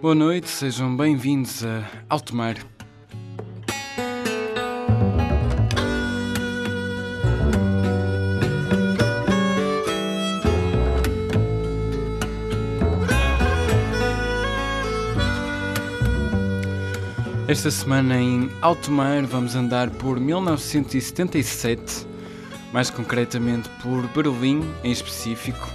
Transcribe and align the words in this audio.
Boa 0.00 0.14
noite, 0.14 0.48
sejam 0.48 0.96
bem-vindos 0.96 1.64
a 1.64 1.84
Alto 2.08 2.36
Mar. 2.36 2.54
Esta 17.48 17.68
semana 17.68 18.20
em 18.20 18.48
Alto 18.62 18.92
Mar 18.92 19.24
vamos 19.24 19.56
andar 19.56 19.90
por 19.90 20.20
1977, 20.20 22.06
mais 22.72 22.88
concretamente 22.88 23.68
por 23.82 24.06
Berlim 24.10 24.62
em 24.84 24.92
específico, 24.92 25.68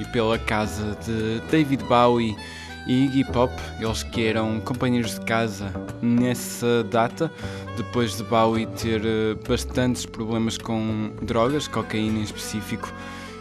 e 0.00 0.04
pela 0.06 0.36
casa 0.36 0.98
de 1.06 1.40
David 1.48 1.84
Bowie 1.84 2.36
e 2.86 3.04
Iggy 3.04 3.24
Pop, 3.24 3.52
eles 3.80 4.02
que 4.02 4.26
eram 4.26 4.60
companheiros 4.60 5.18
de 5.18 5.24
casa 5.24 5.72
nessa 6.00 6.84
data, 6.84 7.30
depois 7.76 8.16
de 8.16 8.24
Bowie 8.24 8.66
ter 8.66 9.02
eh, 9.04 9.34
bastantes 9.48 10.04
problemas 10.04 10.58
com 10.58 11.12
drogas, 11.22 11.68
cocaína 11.68 12.18
em 12.18 12.22
específico, 12.22 12.92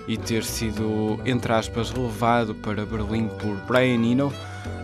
e 0.08 0.18
ter 0.18 0.44
sido, 0.44 1.20
entre 1.26 1.54
aspas, 1.54 1.92
levado 1.92 2.54
para 2.56 2.86
Berlim 2.86 3.28
por 3.28 3.56
Brian 3.68 4.04
Eno, 4.04 4.34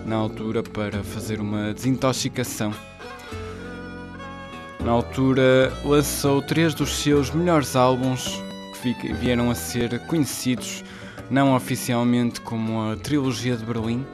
na 0.05 0.15
altura 0.15 0.63
para 0.63 1.03
fazer 1.03 1.39
uma 1.39 1.73
desintoxicação. 1.73 2.73
Na 4.83 4.91
altura 4.91 5.73
lançou 5.83 6.41
três 6.41 6.73
dos 6.73 6.89
seus 6.97 7.29
melhores 7.31 7.75
álbuns 7.75 8.41
que 8.81 9.11
vieram 9.13 9.51
a 9.51 9.55
ser 9.55 9.99
conhecidos 10.07 10.83
não 11.29 11.55
oficialmente 11.55 12.39
como 12.41 12.81
a 12.81 12.95
Trilogia 12.95 13.57
de 13.57 13.65
Berlim. 13.65 14.05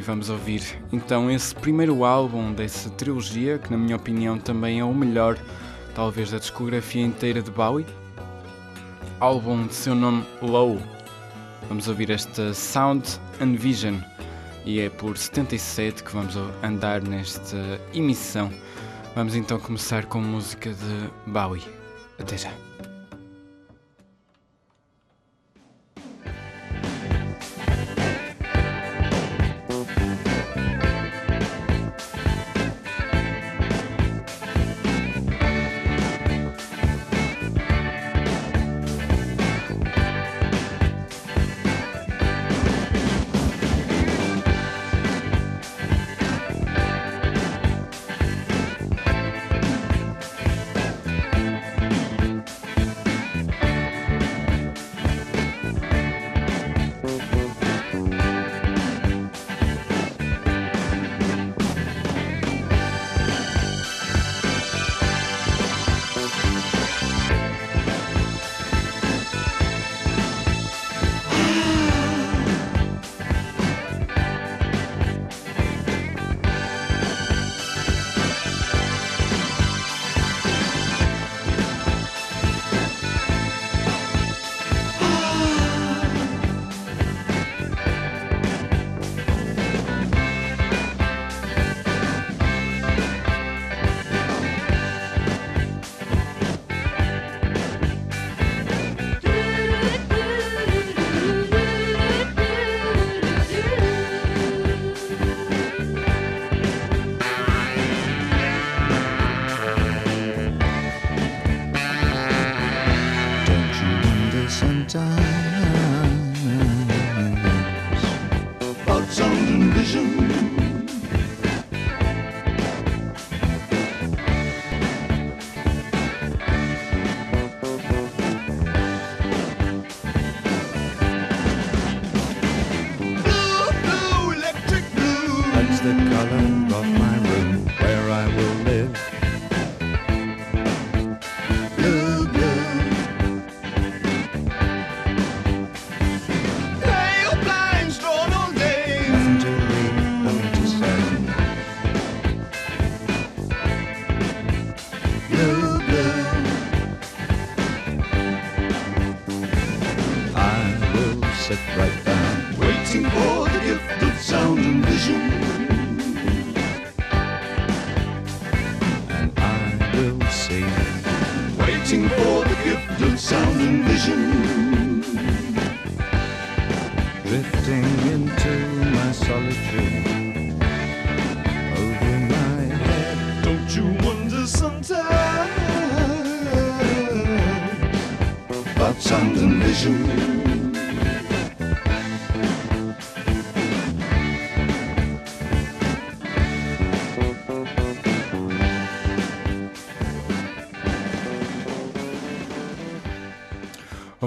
E 0.00 0.02
vamos 0.02 0.30
ouvir 0.30 0.62
então 0.90 1.30
esse 1.30 1.54
primeiro 1.54 2.06
álbum 2.06 2.54
dessa 2.54 2.88
trilogia, 2.88 3.58
que 3.58 3.70
na 3.70 3.76
minha 3.76 3.96
opinião 3.96 4.38
também 4.38 4.80
é 4.80 4.84
o 4.84 4.94
melhor, 4.94 5.36
talvez 5.94 6.30
da 6.30 6.38
discografia 6.38 7.04
inteira 7.04 7.42
de 7.42 7.50
Bowie. 7.50 7.84
Álbum 9.20 9.66
de 9.66 9.74
seu 9.74 9.94
nome 9.94 10.24
Low. 10.40 10.80
Vamos 11.68 11.86
ouvir 11.86 12.08
esta 12.08 12.54
Sound 12.54 13.20
and 13.42 13.56
Vision 13.56 13.96
e 14.64 14.80
é 14.80 14.88
por 14.88 15.18
77 15.18 16.02
que 16.02 16.14
vamos 16.14 16.34
andar 16.62 17.02
nesta 17.02 17.58
emissão. 17.92 18.50
Vamos 19.14 19.34
então 19.34 19.60
começar 19.60 20.06
com 20.06 20.18
música 20.18 20.70
de 20.70 21.30
Bowie. 21.30 21.62
Até 22.18 22.38
já. 22.38 22.69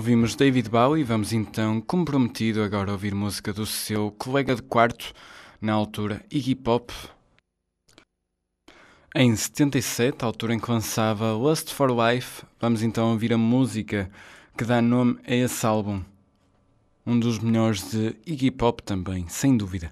Ouvimos 0.03 0.35
David 0.35 0.69
Bowie 0.69 1.01
vamos 1.01 1.31
então, 1.31 1.79
comprometido 1.79 2.61
agora 2.61 2.91
a 2.91 2.91
ouvir 2.91 3.15
música 3.15 3.53
do 3.53 3.65
seu 3.65 4.11
colega 4.11 4.53
de 4.53 4.61
quarto, 4.61 5.13
na 5.61 5.71
altura 5.71 6.21
Iggy 6.29 6.55
Pop. 6.55 6.93
Em 9.15 9.33
77, 9.33 10.17
a 10.21 10.25
altura 10.25 10.55
em 10.55 10.59
que 10.59 10.69
lançava 10.69 11.31
Lust 11.31 11.73
for 11.73 11.89
Life, 11.89 12.43
vamos 12.59 12.83
então 12.83 13.11
ouvir 13.11 13.31
a 13.31 13.37
música 13.37 14.11
que 14.57 14.65
dá 14.65 14.81
nome 14.81 15.19
a 15.25 15.33
esse 15.33 15.65
álbum. 15.65 16.03
Um 17.07 17.17
dos 17.17 17.39
melhores 17.39 17.89
de 17.89 18.13
Iggy 18.25 18.51
Pop 18.51 18.83
também, 18.83 19.25
sem 19.29 19.55
dúvida. 19.55 19.89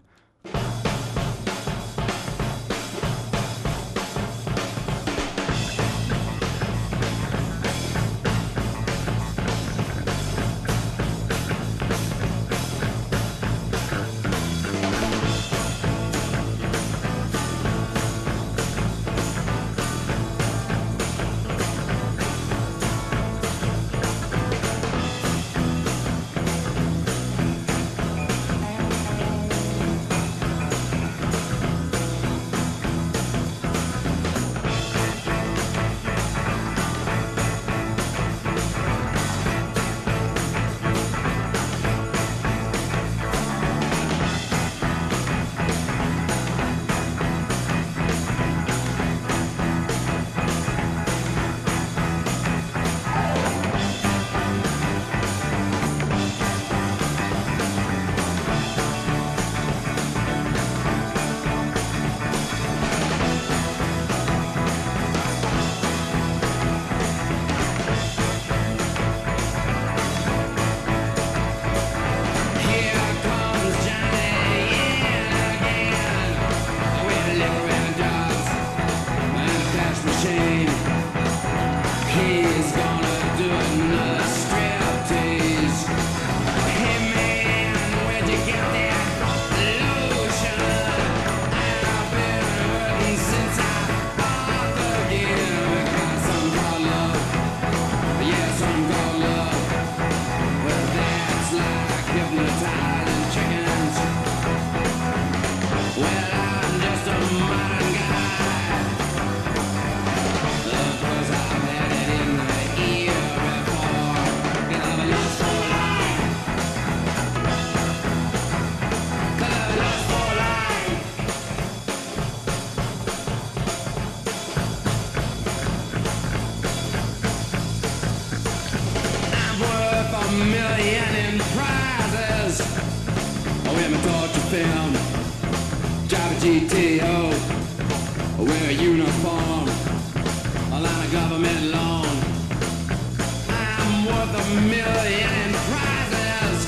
worth 144.11 144.35
a 144.35 144.45
million 144.67 145.31
in 145.43 145.51
prizes. 145.67 146.59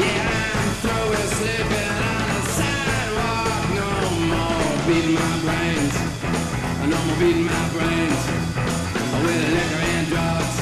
Yeah, 0.00 0.58
I'm 0.58 0.70
through 0.82 1.06
with 1.10 1.28
sleeping 1.38 1.92
on 2.12 2.26
the 2.34 2.42
sidewalk. 2.56 3.62
No 3.80 3.90
more 4.32 4.70
beating 4.86 5.16
my 5.20 5.34
brains. 5.44 5.94
No 6.92 6.98
more 7.06 7.18
beating 7.20 7.48
my 7.56 7.66
brains. 7.76 8.20
With 9.24 9.38
the 9.44 9.50
liquor 9.56 9.82
and 9.94 10.06
drugs. 10.12 10.56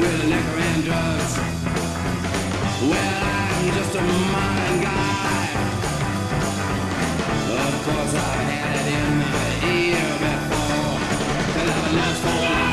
With 0.00 0.16
the 0.20 0.26
liquor 0.34 0.58
and 0.70 0.80
drugs. 0.88 1.32
Well, 2.90 3.22
I'm 3.36 3.64
just 3.76 3.94
a 3.94 4.02
modern 4.34 4.76
guy. 4.88 5.44
Of 7.66 7.74
course, 7.86 8.14
I 8.14 8.36
had 8.52 8.74
it 8.80 8.86
in 8.98 9.08
my 9.22 9.44
ear 9.76 10.10
before. 10.24 10.96
Cause 11.54 11.70
I 11.76 11.90
was 11.96 12.18
for 12.24 12.71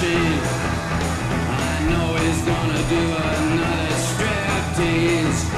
cheese. 0.00 0.50
I 1.68 1.76
know 1.90 2.06
he's 2.22 2.40
gonna 2.50 2.82
do 2.88 3.02
another 3.36 3.98
striptease. 4.08 5.49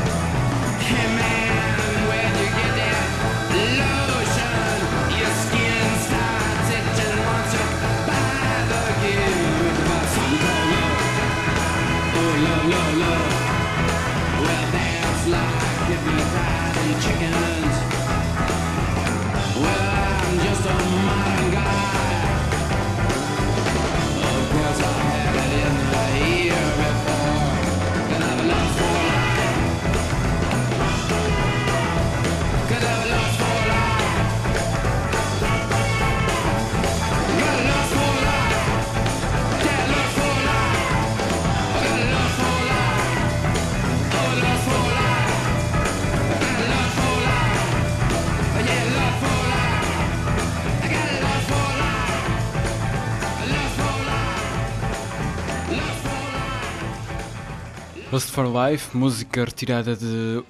Life, 58.47 58.97
música 58.97 59.45
retirada 59.45 59.95
de, 59.95 60.43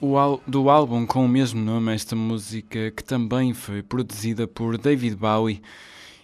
do 0.47 0.71
álbum 0.71 1.05
com 1.07 1.25
o 1.25 1.29
mesmo 1.29 1.61
nome, 1.61 1.95
esta 1.95 2.17
música 2.17 2.91
que 2.91 3.03
também 3.03 3.53
foi 3.53 3.83
produzida 3.83 4.47
por 4.47 4.79
David 4.79 5.17
Bowie 5.17 5.63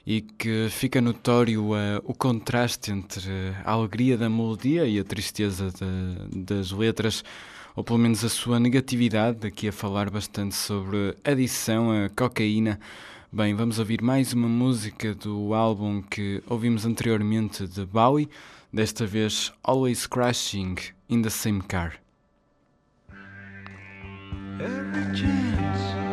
e 0.06 0.20
que 0.22 0.68
fica 0.70 1.00
notório 1.00 1.72
uh, 1.72 2.00
o 2.04 2.14
contraste 2.14 2.90
entre 2.90 3.22
a 3.64 3.72
alegria 3.72 4.16
da 4.16 4.28
melodia 4.28 4.86
e 4.86 4.98
a 4.98 5.04
tristeza 5.04 5.70
de, 5.70 6.44
das 6.44 6.70
letras, 6.70 7.22
ou 7.76 7.84
pelo 7.84 7.98
menos 7.98 8.24
a 8.24 8.28
sua 8.28 8.58
negatividade, 8.58 9.46
aqui 9.46 9.68
a 9.68 9.72
falar 9.72 10.10
bastante 10.10 10.54
sobre 10.54 11.16
adição 11.24 11.90
a 11.90 12.08
cocaína. 12.08 12.80
Bem, 13.32 13.54
vamos 13.54 13.78
ouvir 13.78 14.00
mais 14.02 14.32
uma 14.32 14.48
música 14.48 15.14
do 15.14 15.52
álbum 15.52 16.02
que 16.02 16.42
ouvimos 16.46 16.86
anteriormente 16.86 17.66
de 17.66 17.84
Bowie, 17.84 18.28
desta 18.72 19.06
vez 19.06 19.52
Always 19.62 20.06
Crashing 20.06 20.97
in 21.08 21.22
the 21.22 21.30
Same 21.30 21.62
Car. 21.62 21.94
Every 24.60 25.16
chance, 25.16 26.07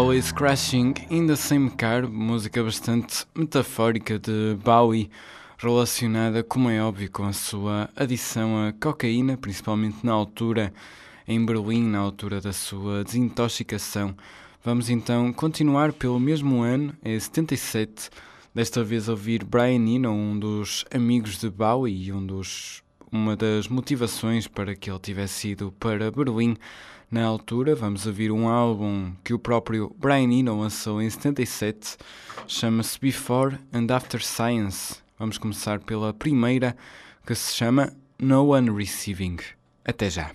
Always 0.00 0.32
Crashing 0.32 0.94
in 1.10 1.26
the 1.26 1.36
Same 1.36 1.68
Car, 1.68 2.08
música 2.08 2.64
bastante 2.64 3.26
metafórica 3.34 4.18
de 4.18 4.56
Bowie, 4.64 5.10
relacionada, 5.58 6.42
como 6.42 6.70
é 6.70 6.82
óbvio, 6.82 7.10
com 7.10 7.24
a 7.24 7.34
sua 7.34 7.90
adição 7.94 8.66
à 8.66 8.72
cocaína, 8.72 9.36
principalmente 9.36 9.98
na 10.02 10.12
altura 10.12 10.72
em 11.28 11.44
Berlim, 11.44 11.82
na 11.82 11.98
altura 11.98 12.40
da 12.40 12.50
sua 12.50 13.04
desintoxicação. 13.04 14.16
Vamos 14.64 14.88
então 14.88 15.30
continuar 15.34 15.92
pelo 15.92 16.18
mesmo 16.18 16.62
ano, 16.62 16.96
em 17.04 17.20
77, 17.20 18.08
desta 18.54 18.82
vez 18.82 19.06
ouvir 19.06 19.44
Brian 19.44 19.86
Eno, 19.86 20.12
um 20.12 20.38
dos 20.38 20.82
amigos 20.90 21.38
de 21.38 21.50
Bowie 21.50 22.06
e 22.06 22.10
um 22.10 22.24
dos, 22.24 22.82
uma 23.12 23.36
das 23.36 23.68
motivações 23.68 24.48
para 24.48 24.74
que 24.74 24.90
ele 24.90 24.98
tivesse 24.98 25.50
ido 25.50 25.70
para 25.78 26.10
Berlim 26.10 26.56
na 27.10 27.24
altura. 27.24 27.74
Vamos 27.74 28.06
ouvir 28.06 28.30
um 28.30 28.48
álbum 28.48 29.12
que 29.24 29.34
o 29.34 29.38
próprio 29.38 29.94
Brian 29.98 30.32
Eno 30.32 30.60
lançou 30.60 31.02
em 31.02 31.10
77, 31.10 31.96
chama-se 32.46 32.98
Before 33.00 33.58
and 33.72 33.92
After 33.94 34.24
Science. 34.24 35.02
Vamos 35.18 35.36
começar 35.36 35.80
pela 35.80 36.14
primeira, 36.14 36.76
que 37.26 37.34
se 37.34 37.54
chama 37.54 37.92
No 38.18 38.52
One 38.54 38.70
Receiving. 38.70 39.38
Até 39.84 40.08
já. 40.08 40.30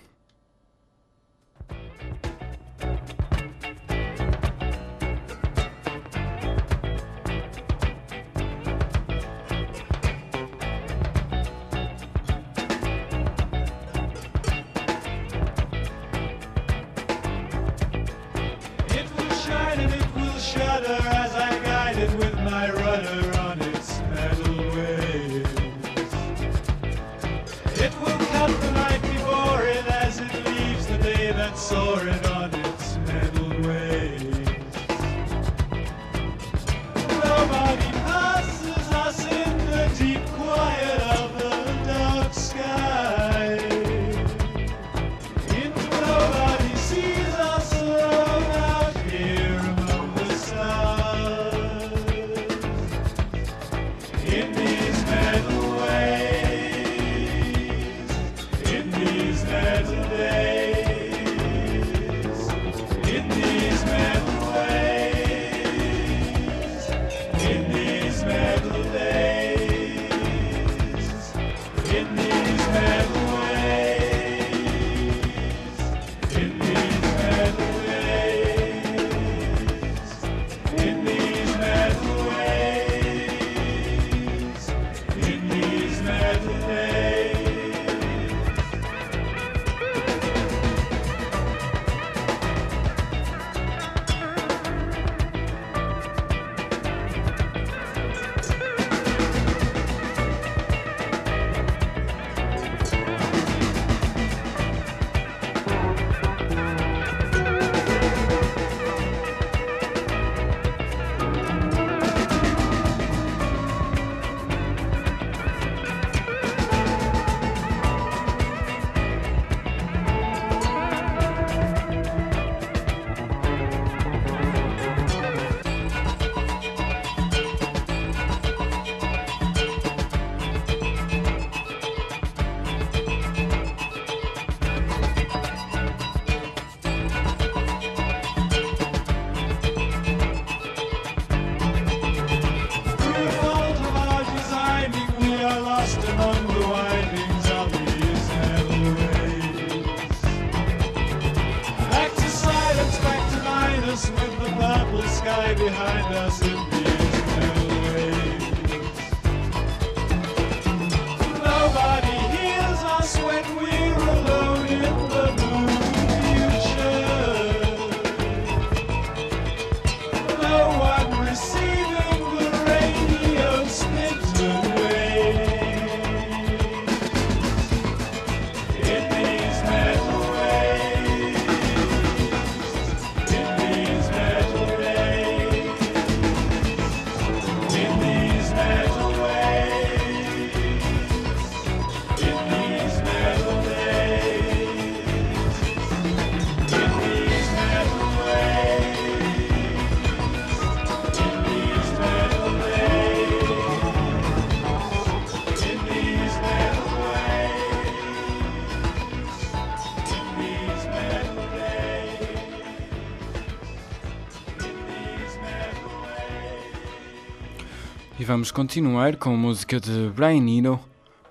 Vamos 218.24 218.50
continuar 218.50 219.18
com 219.18 219.36
música 219.36 219.80
de 219.80 220.10
Brian 220.16 220.48
Eno. 220.48 220.80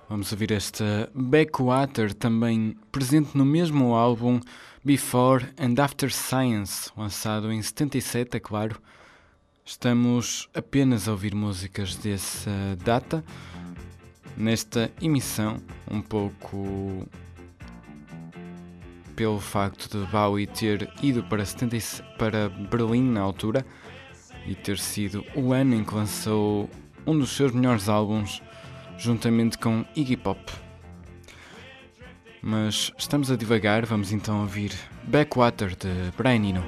Vamos 0.09 0.31
ouvir 0.33 0.53
esta 0.53 1.11
Backwater, 1.15 2.13
também 2.13 2.77
presente 2.93 3.37
no 3.37 3.45
mesmo 3.45 3.95
álbum 3.95 4.39
Before 4.85 5.47
and 5.59 5.83
After 5.83 6.13
Science, 6.13 6.91
lançado 6.95 7.51
em 7.51 7.63
77, 7.63 8.37
é 8.37 8.41
claro. 8.41 8.81
Estamos 9.65 10.49
apenas 10.53 11.09
a 11.09 11.13
ouvir 11.13 11.35
músicas 11.35 11.97
dessa 11.97 12.51
data, 12.85 13.25
nesta 14.37 14.91
emissão, 15.01 15.57
um 15.91 16.03
pouco 16.03 17.09
pelo 19.17 19.41
facto 19.41 19.89
de 19.89 20.07
Bowie 20.11 20.47
ter 20.47 20.93
ido 21.03 21.25
para, 21.25 21.45
70, 21.45 21.77
para 22.19 22.49
Berlim 22.49 23.11
na 23.11 23.23
altura 23.23 23.65
e 24.47 24.55
ter 24.55 24.79
sido 24.79 25.25
o 25.35 25.53
ano 25.53 25.75
em 25.75 25.85
que 25.85 25.95
lançou 25.95 26.69
um 27.07 27.19
dos 27.19 27.31
seus 27.31 27.53
melhores 27.53 27.89
álbuns, 27.89 28.43
juntamente 28.99 29.59
com 29.59 29.85
Iggy 29.95 30.17
Pop. 30.17 30.41
Mas 32.43 32.93
estamos 32.99 33.31
a 33.31 33.37
divagar, 33.37 33.87
vamos 33.87 34.13
então 34.13 34.43
ouvir 34.43 34.73
Backwater 35.05 35.71
de 35.71 36.13
Brian 36.17 36.47
Eno. 36.47 36.65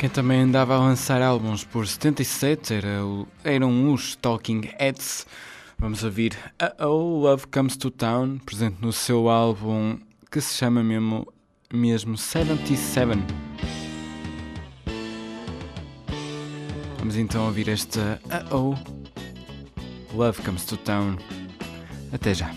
Quem 0.00 0.08
também 0.08 0.40
andava 0.40 0.74
a 0.74 0.78
lançar 0.78 1.20
álbuns 1.20 1.62
por 1.62 1.86
77 1.86 2.72
era 2.72 3.04
o, 3.04 3.28
eram 3.44 3.92
os 3.92 4.16
Talking 4.16 4.62
Heads. 4.78 5.26
Vamos 5.78 6.02
ouvir 6.02 6.34
A 6.58 6.86
Oh 6.86 7.18
Love 7.18 7.46
Comes 7.48 7.76
to 7.76 7.90
Town, 7.90 8.38
presente 8.38 8.78
no 8.80 8.94
seu 8.94 9.28
álbum 9.28 9.98
que 10.30 10.40
se 10.40 10.54
chama 10.54 10.82
mesmo, 10.82 11.30
mesmo 11.70 12.16
77. 12.16 13.10
Vamos 16.98 17.18
então 17.18 17.44
ouvir 17.44 17.68
esta 17.68 18.18
A 18.30 18.56
Oh 18.56 18.74
Love 20.14 20.40
Comes 20.40 20.64
to 20.64 20.78
Town. 20.78 21.18
Até 22.10 22.32
já. 22.32 22.50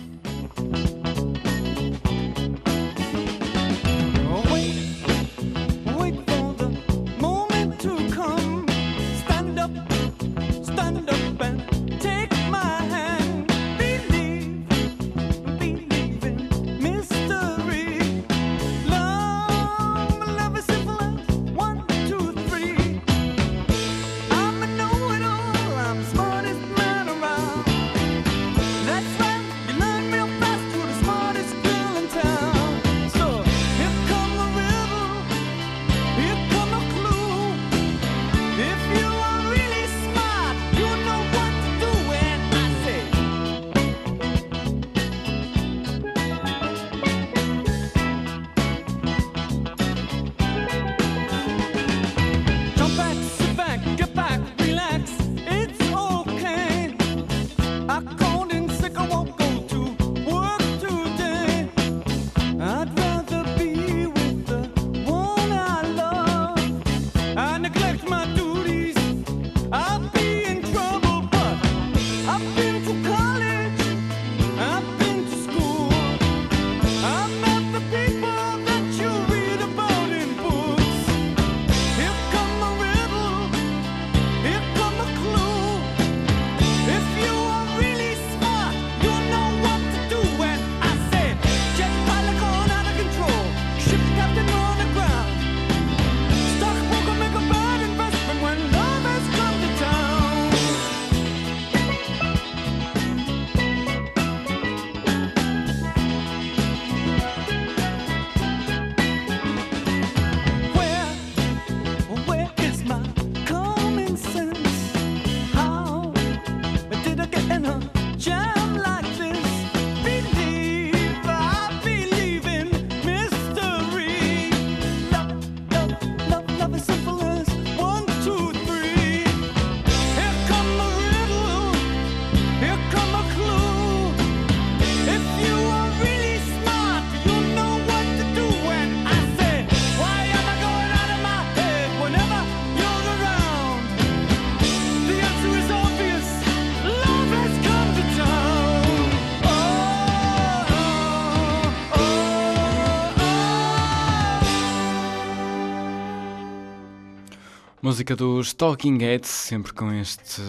Música 157.93 158.15
dos 158.15 158.53
Talking 158.53 158.97
Heads, 158.97 159.29
sempre 159.29 159.71
com 159.71 159.91
este, 159.91 160.41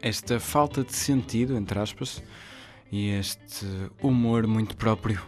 esta 0.00 0.40
falta 0.40 0.82
de 0.82 0.94
sentido, 0.94 1.54
entre 1.54 1.78
aspas, 1.78 2.22
e 2.90 3.10
este 3.10 3.66
humor 4.02 4.46
muito 4.46 4.74
próprio. 4.74 5.20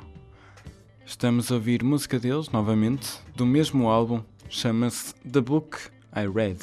Estamos 1.04 1.52
a 1.52 1.56
ouvir 1.56 1.84
música 1.84 2.18
deles 2.18 2.48
novamente, 2.48 3.20
do 3.36 3.44
mesmo 3.44 3.90
álbum, 3.90 4.22
chama-se 4.48 5.12
The 5.16 5.42
Book 5.42 5.76
I 6.16 6.26
Read. 6.34 6.60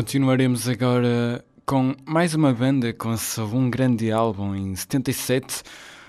Continuaremos 0.00 0.66
agora 0.66 1.44
com 1.66 1.94
mais 2.06 2.34
uma 2.34 2.54
banda 2.54 2.90
com 2.90 3.14
um 3.58 3.68
grande 3.68 4.10
álbum 4.10 4.54
em 4.54 4.74
77. 4.74 5.62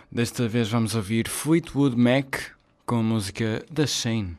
Desta 0.09 0.47
vez 0.47 0.69
vamos 0.69 0.95
ouvir 0.95 1.27
Fleetwood 1.27 1.97
Mac 1.97 2.37
com 2.85 2.99
a 2.99 3.03
música 3.03 3.61
da 3.69 3.85
Shane. 3.85 4.37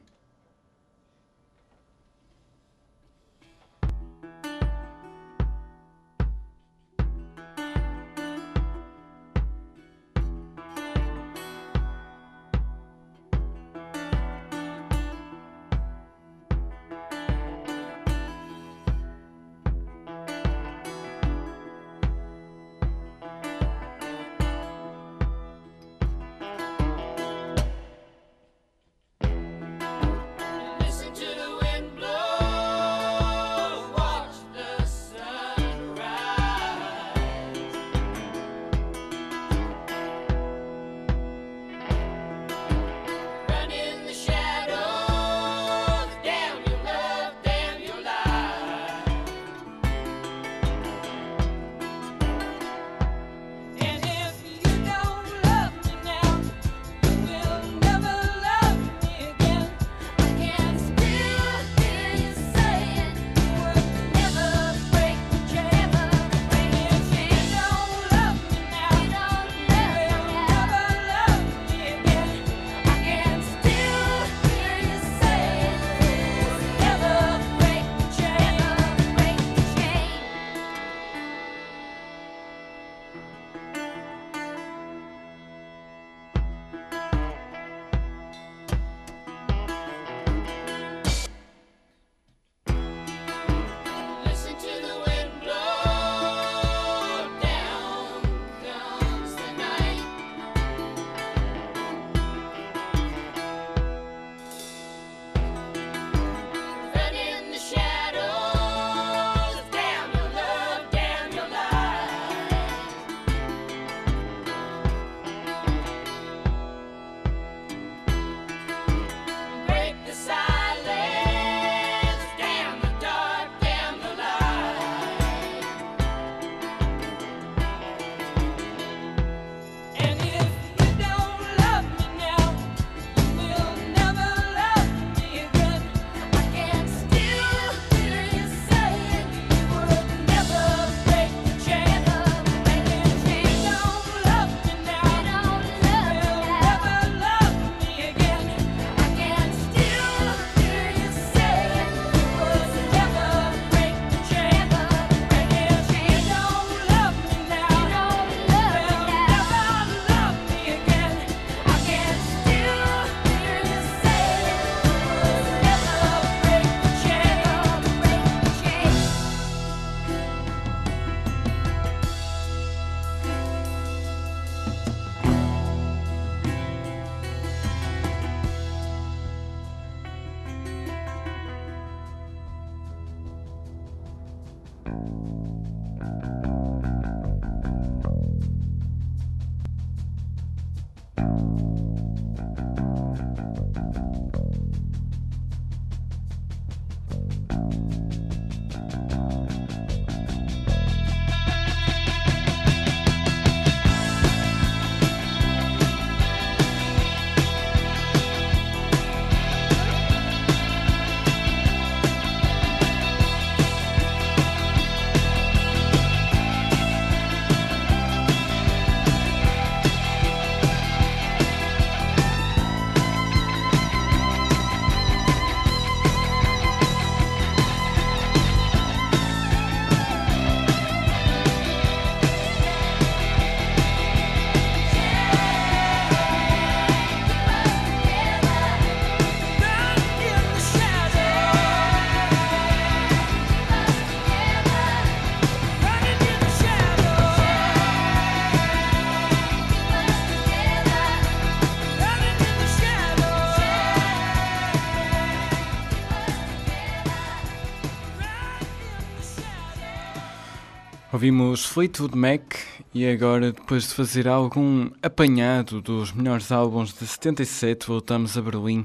Ouvimos 261.23 261.65
Fleetwood 261.65 262.19
Mac 262.19 262.57
e 262.93 263.07
agora, 263.07 263.53
depois 263.53 263.85
de 263.85 263.95
fazer 263.95 264.27
algum 264.27 264.91
apanhado 265.01 265.81
dos 265.81 266.11
melhores 266.11 266.51
álbuns 266.51 266.93
de 266.93 267.07
77, 267.07 267.87
voltamos 267.87 268.37
a 268.37 268.43
Berlim 268.43 268.85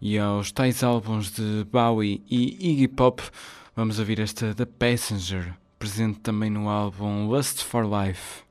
e 0.00 0.18
aos 0.18 0.50
tais 0.50 0.82
álbuns 0.82 1.30
de 1.30 1.66
Bowie 1.70 2.24
e 2.30 2.70
Iggy 2.70 2.88
Pop. 2.88 3.22
Vamos 3.76 3.98
ouvir 3.98 4.20
esta 4.20 4.54
The 4.54 4.64
Passenger, 4.64 5.52
presente 5.78 6.20
também 6.20 6.48
no 6.48 6.70
álbum 6.70 7.28
Lust 7.28 7.62
for 7.62 7.84
Life. 7.84 8.45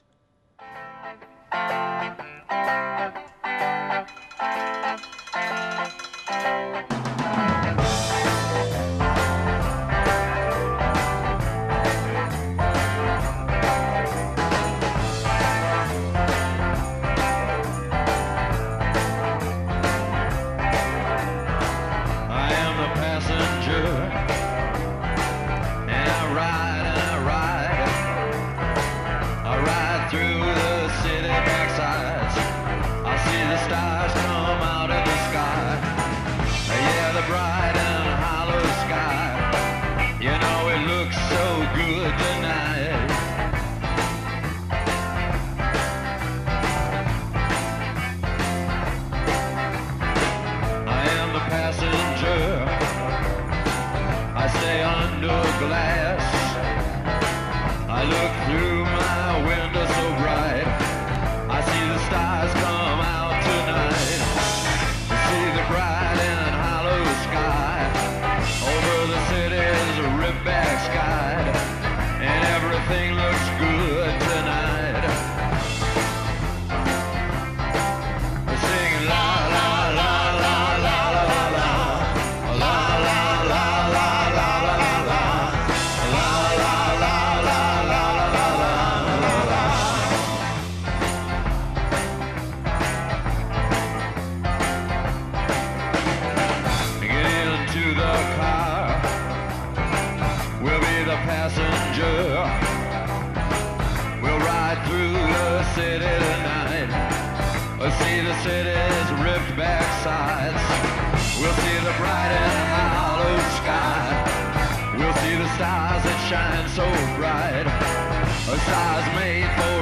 a 118.55 118.59
size 118.59 119.15
made 119.15 119.49
for 119.57 119.74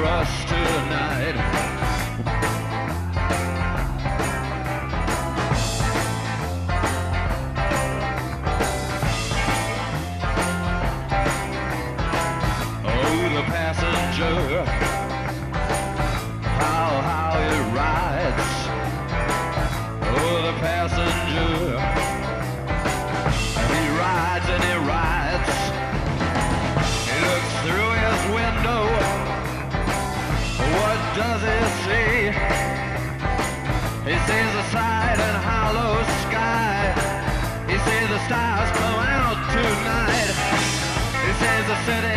confident. 41.86 42.13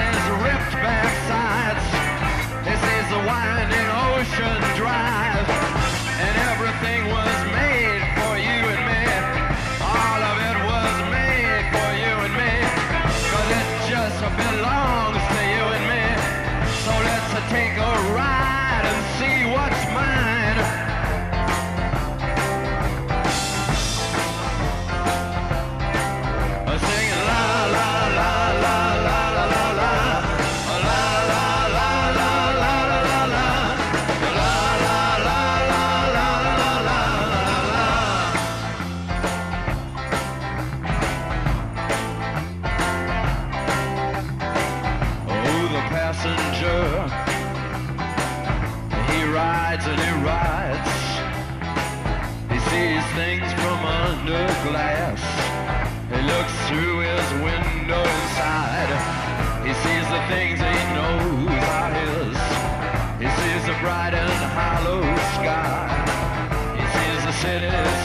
city. 67.46 67.95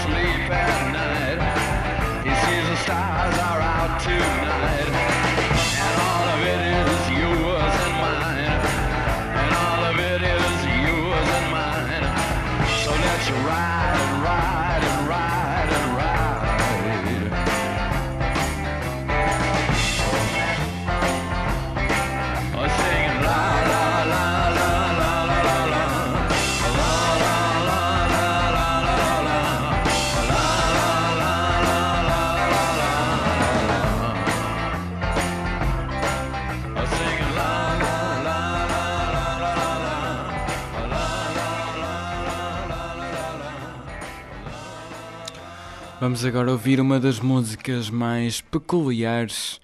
Vamos 46.12 46.26
agora 46.26 46.52
ouvir 46.52 46.82
uma 46.82 47.00
das 47.00 47.22
músicas 47.22 47.90
mais 47.90 48.42
peculiares 48.42 49.62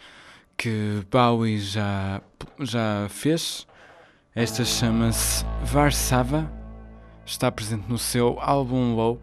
que 0.55 1.05
Bowie 1.11 1.59
já 1.59 2.21
já 2.57 3.05
fez. 3.09 3.67
Esta 4.33 4.63
chama-se 4.63 5.43
Varsava, 5.65 6.49
está 7.25 7.51
presente 7.51 7.89
no 7.89 7.97
seu 7.97 8.39
álbum 8.39 8.95
Low. 8.95 9.21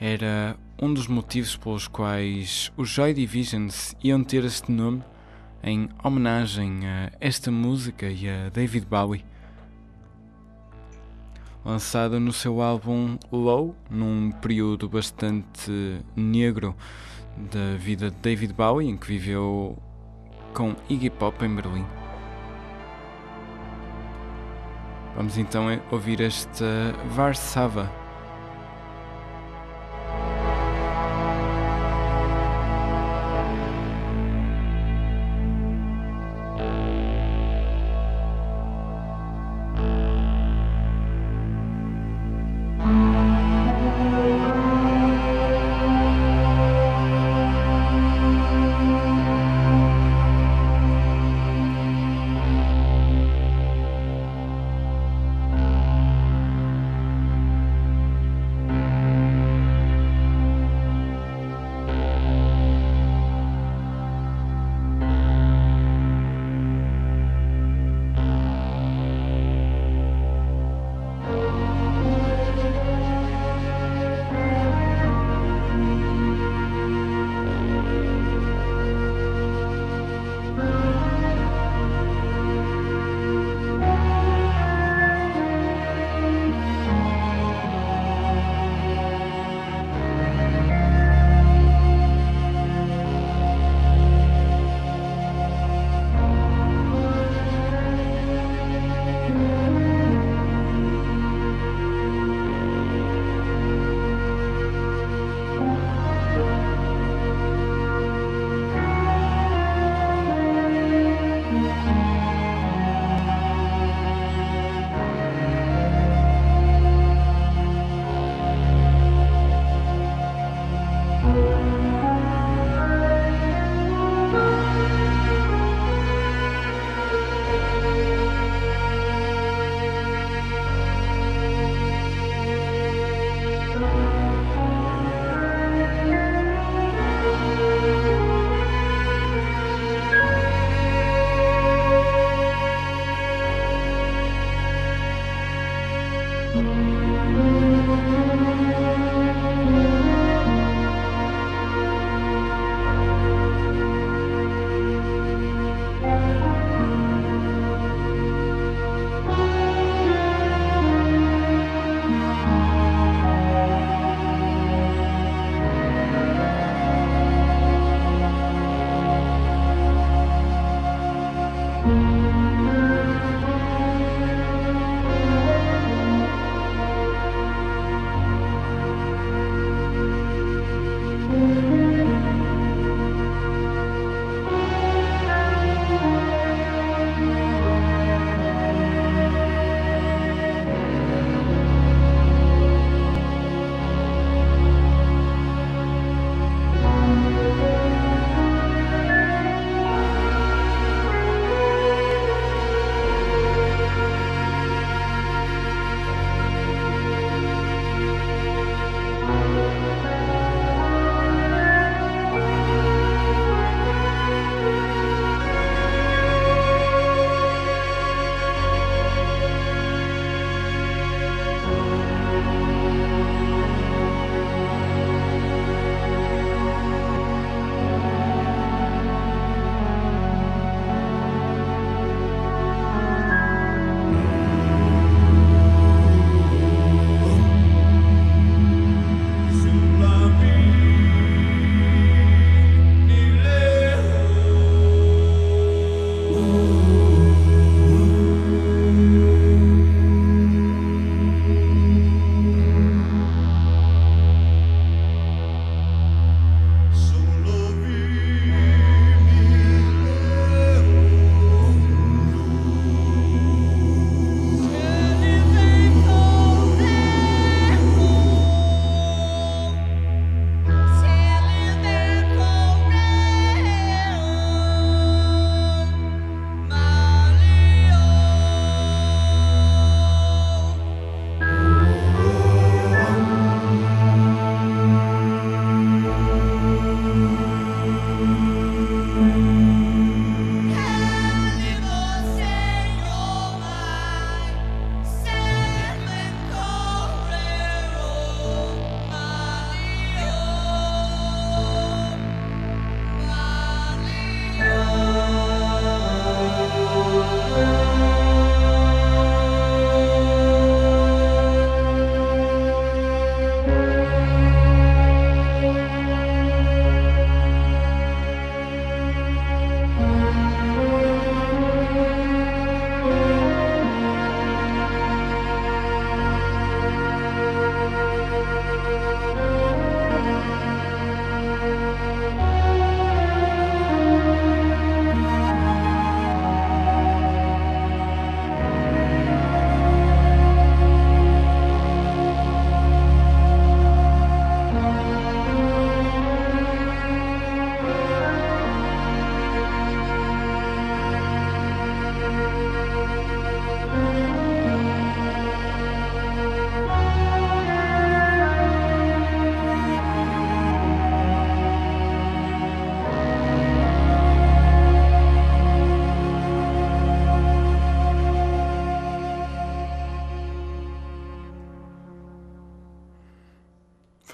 Era 0.00 0.56
um 0.82 0.92
dos 0.92 1.06
motivos 1.06 1.56
pelos 1.56 1.86
quais 1.86 2.72
os 2.76 2.88
Joy 2.88 3.14
Divisions 3.14 3.94
iam 4.02 4.24
ter 4.24 4.44
este 4.44 4.72
nome 4.72 5.04
em 5.62 5.88
homenagem 6.02 6.88
a 6.88 7.12
esta 7.20 7.52
música 7.52 8.10
e 8.10 8.28
a 8.28 8.48
David 8.48 8.84
Bowie. 8.84 9.24
Lançada 11.64 12.18
no 12.18 12.32
seu 12.32 12.62
álbum 12.62 13.18
Low, 13.30 13.74
num 13.90 14.30
período 14.30 14.88
bastante 14.88 16.00
negro 16.16 16.74
da 17.52 17.76
vida 17.76 18.10
de 18.10 18.16
David 18.16 18.52
Bowie, 18.52 18.88
em 18.88 18.96
que 18.96 19.06
viveu 19.06 19.76
com 20.54 20.74
Iggy 20.88 21.10
Pop 21.10 21.44
em 21.44 21.54
Berlim. 21.54 21.84
Vamos 25.16 25.36
então 25.36 25.66
ouvir 25.90 26.20
esta 26.20 26.64
Varsava 27.10 27.90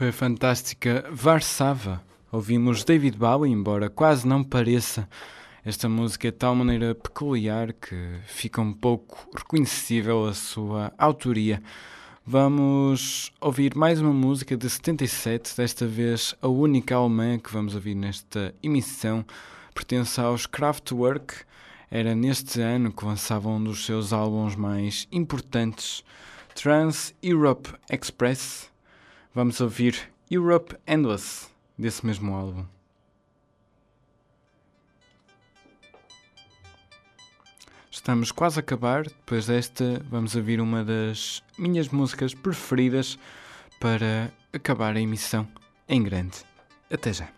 Foi 0.05 0.11
a 0.11 0.13
fantástica 0.13 1.09
Varsava. 1.11 2.05
Ouvimos 2.31 2.85
David 2.85 3.17
Bowie, 3.17 3.51
embora 3.51 3.89
quase 3.89 4.29
não 4.29 4.45
pareça. 4.45 5.09
Esta 5.65 5.89
música 5.89 6.29
é 6.29 6.31
de 6.31 6.37
tal 6.37 6.55
maneira 6.55 6.95
peculiar 6.95 7.73
que 7.73 7.97
fica 8.27 8.61
um 8.61 8.75
pouco 8.75 9.27
reconhecível 9.35 10.27
a 10.27 10.35
sua 10.35 10.93
autoria. 10.99 11.63
Vamos 12.23 13.33
ouvir 13.41 13.75
mais 13.75 13.99
uma 13.99 14.13
música 14.13 14.59
de 14.59 14.69
77, 14.69 15.57
desta 15.57 15.87
vez 15.87 16.35
a 16.43 16.49
única 16.49 16.95
alemã 16.95 17.39
que 17.39 17.51
vamos 17.51 17.75
ouvir 17.75 17.95
nesta 17.95 18.55
emissão. 18.63 19.25
Pertence 19.73 20.21
aos 20.21 20.45
Kraftwerk. 20.45 21.35
Era 21.91 22.15
neste 22.15 22.61
ano 22.61 22.93
que 22.93 23.07
lançavam 23.07 23.57
um 23.57 23.65
dos 23.65 23.87
seus 23.87 24.13
álbuns 24.13 24.55
mais 24.55 25.09
importantes, 25.11 26.05
Trans 26.55 27.15
Europe 27.23 27.71
Express. 27.91 28.74
Vamos 29.35 29.61
ouvir 29.61 30.13
Europe 30.31 30.77
Endless 30.87 31.49
desse 31.77 32.07
mesmo 32.07 32.37
álbum. 32.37 32.65
Estamos 37.91 38.31
quase 38.31 38.61
a 38.61 38.61
acabar. 38.61 39.03
Depois 39.03 39.47
desta, 39.47 40.01
vamos 40.09 40.37
ouvir 40.37 40.61
uma 40.61 40.85
das 40.85 41.43
minhas 41.59 41.89
músicas 41.89 42.33
preferidas 42.33 43.19
para 43.81 44.33
acabar 44.53 44.95
a 44.95 45.01
emissão 45.01 45.49
em 45.89 46.01
grande. 46.01 46.45
Até 46.89 47.13
já. 47.13 47.34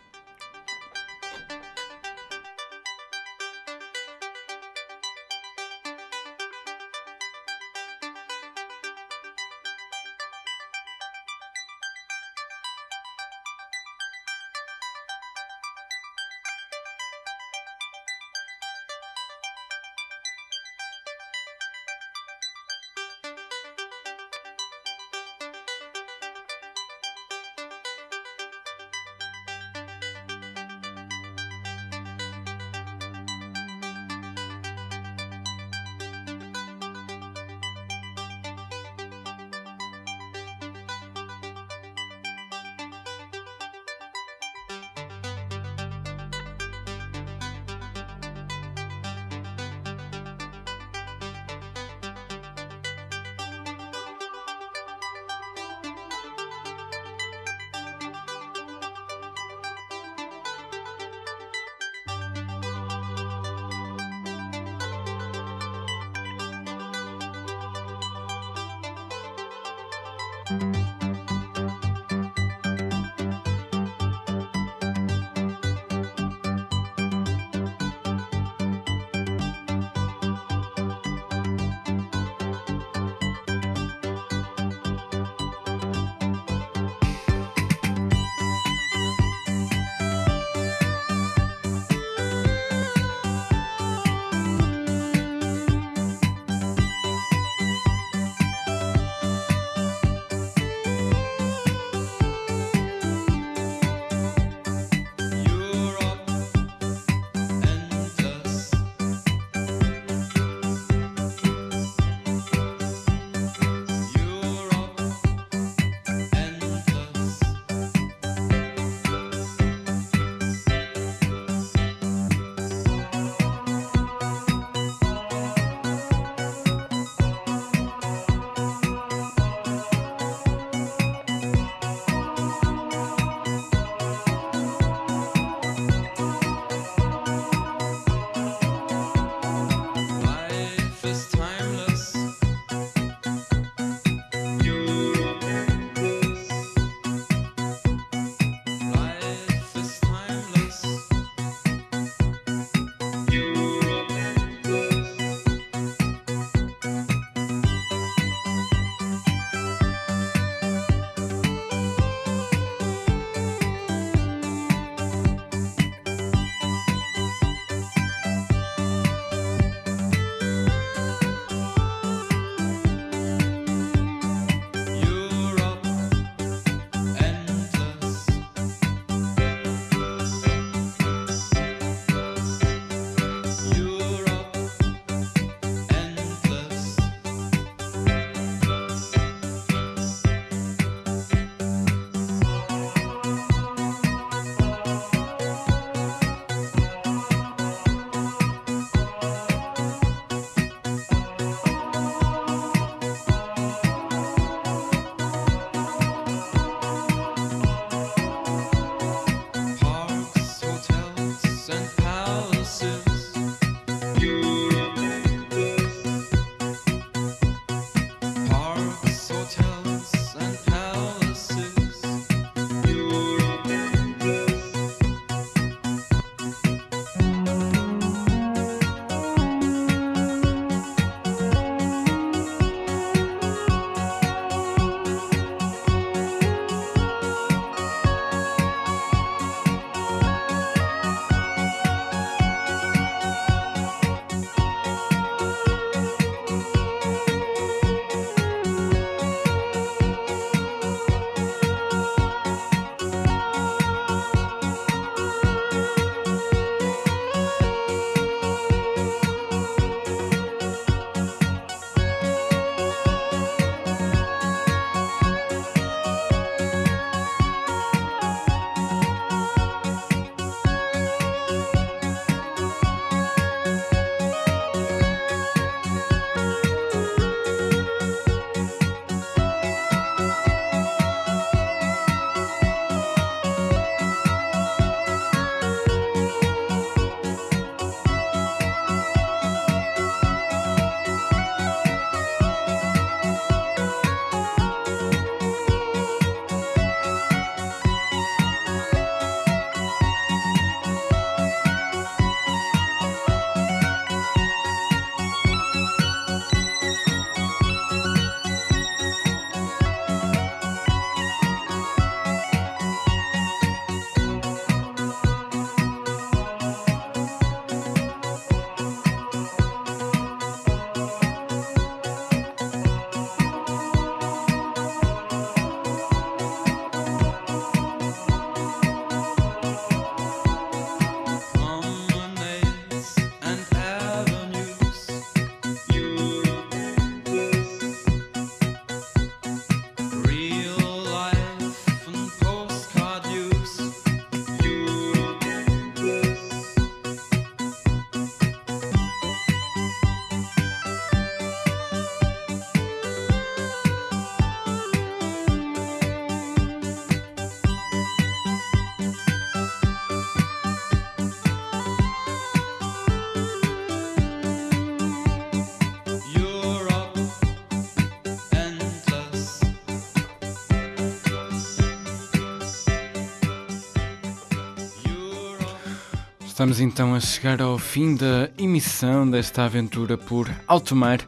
Estamos 376.56 376.80
então 376.80 377.14
a 377.14 377.20
chegar 377.20 377.60
ao 377.60 377.76
fim 377.76 378.16
da 378.16 378.48
emissão 378.56 379.30
desta 379.30 379.66
aventura 379.66 380.16
por 380.16 380.50
alto 380.66 380.96
mar. 380.96 381.20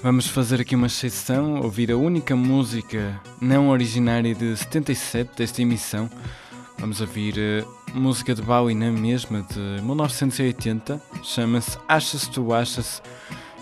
Vamos 0.00 0.28
fazer 0.28 0.60
aqui 0.60 0.76
uma 0.76 0.86
exceção, 0.86 1.60
ouvir 1.60 1.90
a 1.90 1.96
única 1.96 2.36
música 2.36 3.20
não 3.40 3.70
originária 3.70 4.32
de 4.32 4.56
77 4.56 5.38
desta 5.38 5.60
emissão. 5.60 6.08
Vamos 6.78 7.00
ouvir 7.00 7.34
a 7.36 7.98
música 7.98 8.32
de 8.32 8.42
Bowie 8.42 8.76
na 8.76 8.92
mesma, 8.92 9.42
de 9.42 9.82
1980, 9.82 11.02
chama-se 11.24 11.76
Achas 11.88 12.28
Tu 12.28 12.52
Achas, 12.54 13.02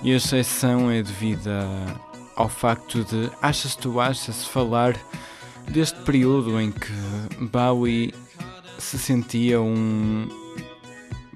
e 0.03 0.13
a 0.13 0.17
exceção 0.17 0.91
é 0.91 1.03
devida 1.03 1.67
ao 2.37 2.51
facto 2.51 3.03
de 3.03 3.31
Achas 3.41 3.75
Tu 3.75 3.99
Achas 3.99 4.45
falar 4.45 4.95
deste 5.71 5.99
período 6.01 6.61
em 6.61 6.71
que 6.71 6.93
Bowie 7.47 8.13
se 8.79 8.99
sentia 8.99 9.59
um 9.59 10.48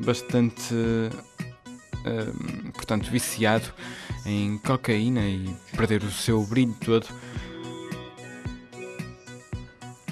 bastante 0.05 0.75
uh, 0.75 2.73
portanto 2.73 3.11
viciado 3.11 3.73
em 4.25 4.59
cocaína 4.59 5.23
e 5.23 5.55
perder 5.77 6.03
o 6.03 6.11
seu 6.11 6.43
brilho 6.45 6.77
todo. 6.85 7.07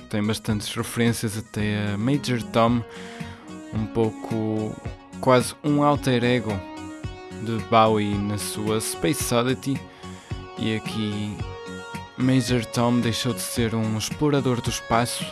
Tem 0.09 0.23
bastantes 0.25 0.75
referências 0.75 1.39
até 1.39 1.93
a 1.93 1.99
Major 1.99 2.43
Tom, 2.53 2.83
um 3.73 3.87
pouco 3.87 4.75
quase 5.21 5.55
um 5.63 5.85
alter 5.85 6.25
ego 6.25 6.53
de 7.45 7.57
Bowie 7.71 8.19
na 8.19 8.37
sua 8.37 8.81
Space 8.81 9.33
Oddity. 9.33 9.81
E 10.59 10.75
aqui 10.75 11.37
Major 12.19 12.65
Tom 12.67 13.01
deixou 13.01 13.33
de 13.33 13.41
ser 13.41 13.75
um 13.75 13.97
explorador 13.97 14.61
do 14.61 14.69
espaço 14.69 15.25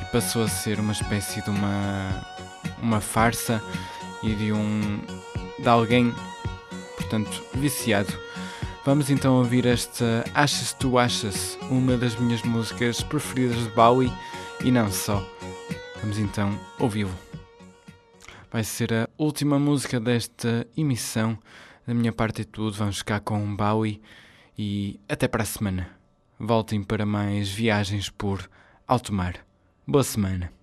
e 0.00 0.04
passou 0.12 0.44
a 0.44 0.48
ser 0.48 0.78
uma 0.78 0.92
espécie 0.92 1.42
de 1.42 1.50
uma, 1.50 2.26
uma 2.82 3.00
farsa 3.00 3.62
e 4.22 4.34
de 4.34 4.52
um 4.52 5.00
de 5.58 5.68
alguém, 5.68 6.14
portanto, 6.96 7.42
viciado. 7.54 8.12
Vamos 8.84 9.10
então 9.10 9.36
ouvir 9.36 9.66
esta 9.66 10.24
Achas 10.34 10.72
Tu 10.72 10.98
Achas, 10.98 11.58
uma 11.70 11.96
das 11.96 12.16
minhas 12.16 12.42
músicas 12.42 13.02
preferidas 13.02 13.58
de 13.58 13.70
Bowie 13.70 14.12
e 14.64 14.70
não 14.70 14.90
só. 14.90 15.22
Vamos 16.00 16.18
então 16.18 16.58
ouvi-lo. 16.78 17.12
Vai 18.50 18.64
ser 18.64 18.94
a 18.94 19.08
última 19.18 19.58
música 19.58 20.00
desta 20.00 20.66
emissão. 20.76 21.38
Da 21.86 21.92
minha 21.92 22.12
parte 22.12 22.42
é 22.42 22.44
tudo. 22.44 22.76
Vamos 22.76 22.98
ficar 22.98 23.20
com 23.20 23.54
Bowie 23.54 24.00
e 24.56 24.98
até 25.08 25.28
para 25.28 25.42
a 25.42 25.46
semana. 25.46 25.90
Voltem 26.38 26.82
para 26.82 27.04
mais 27.04 27.50
viagens 27.50 28.08
por 28.08 28.48
alto 28.86 29.12
mar. 29.12 29.34
Boa 29.86 30.04
semana. 30.04 30.57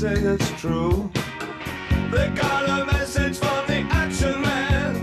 say 0.00 0.14
it's 0.14 0.50
true. 0.58 1.10
They 2.10 2.28
got 2.30 2.64
a 2.70 2.86
message 2.86 3.36
from 3.36 3.66
the 3.66 3.80
action 3.90 4.40
man. 4.40 4.96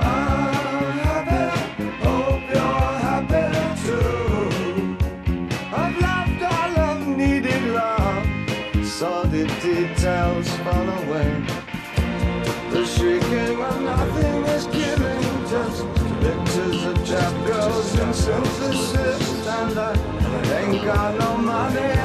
I'm 0.00 0.98
happy, 1.08 1.84
hope 2.04 2.40
you're 2.54 2.94
happy 3.08 3.48
too. 3.84 4.96
I've 5.80 5.96
loved 6.06 6.42
all 6.42 6.72
I've 6.88 7.06
needed 7.06 7.62
love, 7.64 8.26
saw 8.86 9.24
the 9.24 9.44
details 9.60 10.48
fall 10.64 10.88
away. 11.00 11.44
The 12.70 12.86
shrieking 12.86 13.58
when 13.58 13.84
nothing 13.84 14.42
is 14.56 14.64
giving. 14.68 15.22
just 15.52 15.84
pictures 16.24 16.82
of 16.86 16.96
trap 17.06 17.34
girls 17.46 17.98
and 17.98 18.14
synthesis. 18.14 19.46
And 19.46 19.78
I 19.78 19.92
ain't 20.60 20.82
got 20.82 21.18
no 21.18 21.36
money. 21.36 21.97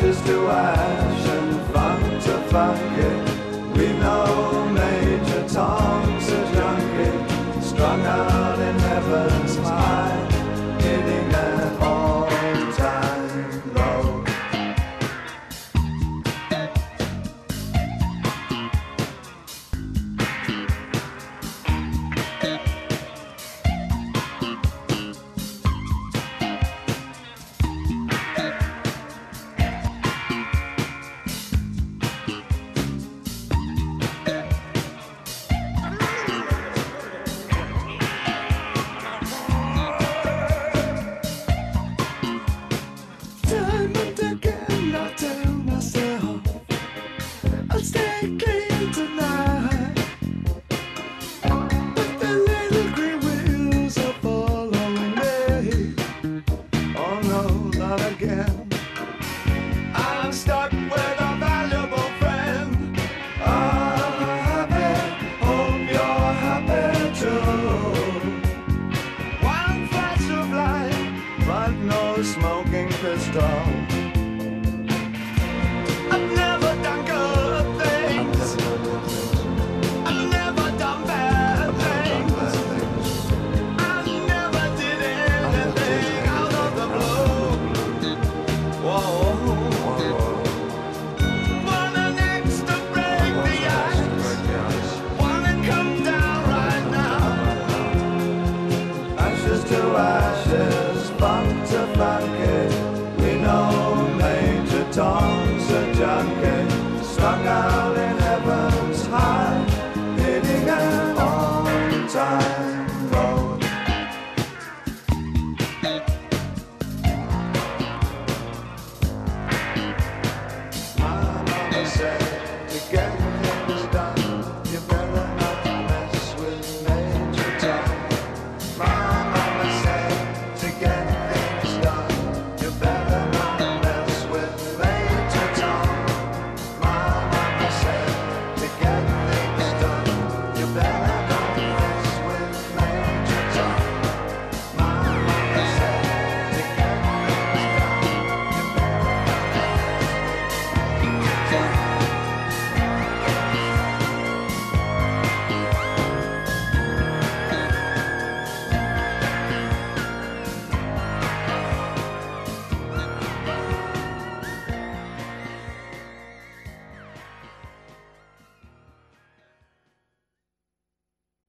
Ashes 0.00 0.20
to 0.22 0.48
ash 0.48 1.26
and 1.28 1.72
funk 1.72 2.22
to 2.24 2.38
funky. 2.50 3.19